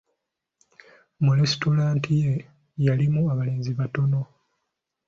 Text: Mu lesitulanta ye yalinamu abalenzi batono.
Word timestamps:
Mu 1.23 1.31
lesitulanta 1.37 2.09
ye 2.21 2.33
yalinamu 2.85 3.21
abalenzi 3.33 3.71
batono. 3.79 4.19